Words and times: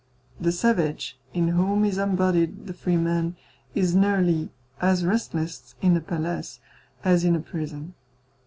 The 0.39 0.51
savage, 0.51 1.19
in 1.31 1.49
whom 1.49 1.85
is 1.85 1.99
embodied 1.99 2.65
the 2.65 2.73
free 2.73 2.97
man, 2.97 3.35
is 3.75 3.93
nearly 3.93 4.49
as 4.81 5.05
restless 5.05 5.75
in 5.79 5.95
a 5.95 6.01
palace 6.01 6.59
as 7.03 7.23
in 7.23 7.35
a 7.35 7.39
prison. 7.39 7.93